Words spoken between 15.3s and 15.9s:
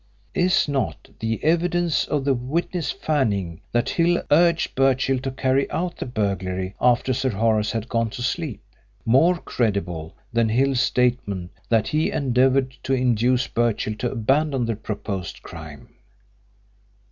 crime?